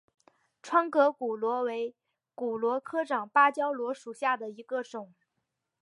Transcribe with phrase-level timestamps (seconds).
[0.63, 1.93] 窗格骨螺为
[2.33, 5.13] 骨螺科长芭蕉螺属下的一个种。